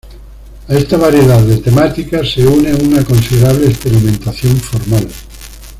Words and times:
A 0.67 0.73
esta 0.73 0.97
variedad 0.97 1.39
de 1.43 1.57
temática 1.59 2.25
se 2.25 2.47
une 2.47 2.73
una 2.73 3.03
considerable 3.05 3.67
experimentación 3.67 4.57
formal. 4.57 5.07